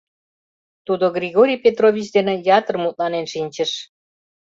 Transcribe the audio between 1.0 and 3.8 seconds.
Григорий Петрович дене ятыр мутланен шинчыш.